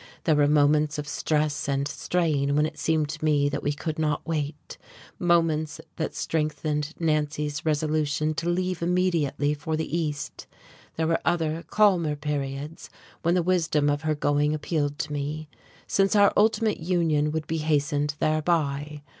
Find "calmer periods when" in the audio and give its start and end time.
11.69-13.35